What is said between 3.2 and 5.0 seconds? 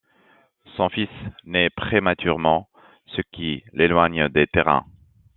qui l’éloigne des terrains.